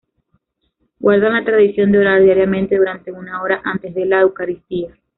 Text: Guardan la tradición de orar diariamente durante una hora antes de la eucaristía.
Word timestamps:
Guardan 0.99 1.33
la 1.33 1.45
tradición 1.45 1.91
de 1.91 1.99
orar 1.99 2.23
diariamente 2.23 2.75
durante 2.75 3.11
una 3.11 3.39
hora 3.39 3.61
antes 3.63 3.93
de 3.93 4.07
la 4.07 4.21
eucaristía. 4.21 4.95